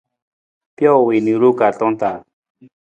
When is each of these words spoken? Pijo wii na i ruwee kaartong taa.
Pijo 0.77 0.97
wii 1.07 1.23
na 1.23 1.29
i 1.33 1.39
ruwee 1.41 1.57
kaartong 1.59 1.95
taa. 2.01 2.17